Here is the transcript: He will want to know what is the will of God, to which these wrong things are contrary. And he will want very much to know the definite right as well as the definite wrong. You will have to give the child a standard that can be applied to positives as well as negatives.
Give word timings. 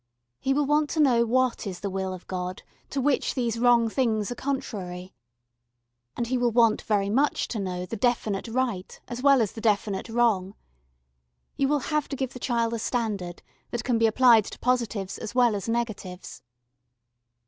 He 0.39 0.51
will 0.51 0.65
want 0.65 0.89
to 0.91 0.99
know 0.99 1.27
what 1.27 1.67
is 1.67 1.81
the 1.81 1.89
will 1.91 2.11
of 2.11 2.25
God, 2.25 2.63
to 2.89 2.99
which 2.99 3.35
these 3.35 3.59
wrong 3.59 3.87
things 3.87 4.31
are 4.31 4.33
contrary. 4.33 5.13
And 6.17 6.25
he 6.25 6.39
will 6.39 6.49
want 6.51 6.81
very 6.81 7.11
much 7.11 7.47
to 7.49 7.59
know 7.59 7.85
the 7.85 7.95
definite 7.95 8.47
right 8.47 8.99
as 9.07 9.21
well 9.21 9.43
as 9.43 9.51
the 9.51 9.61
definite 9.61 10.09
wrong. 10.09 10.55
You 11.55 11.67
will 11.67 11.79
have 11.93 12.09
to 12.09 12.15
give 12.15 12.33
the 12.33 12.39
child 12.39 12.73
a 12.73 12.79
standard 12.79 13.43
that 13.69 13.83
can 13.83 13.99
be 13.99 14.07
applied 14.07 14.45
to 14.45 14.57
positives 14.57 15.19
as 15.19 15.35
well 15.35 15.53
as 15.53 15.69
negatives. 15.69 16.41